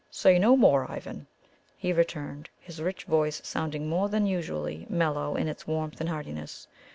[0.09, 1.27] "Say no more, Ivan,"
[1.77, 6.67] he returned, his rich voice sounding more than usually mellow in its warmth and heartiness.